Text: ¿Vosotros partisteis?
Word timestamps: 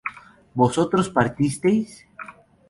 ¿Vosotros 0.61 1.11
partisteis? 1.17 1.91